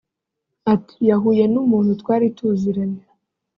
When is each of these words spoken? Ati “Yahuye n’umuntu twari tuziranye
Ati 0.73 0.95
“Yahuye 1.09 1.43
n’umuntu 1.53 1.91
twari 2.01 2.25
tuziranye 2.37 3.01